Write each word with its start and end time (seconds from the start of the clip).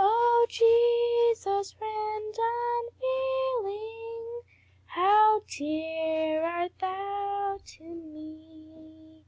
O 0.00 0.46
Jesus, 0.48 1.72
Friend 1.72 2.34
unfailing! 3.58 4.42
How 4.86 5.42
dear 5.48 6.44
art 6.44 6.78
thou 6.78 7.58
to 7.66 7.82
me!'" 7.82 9.24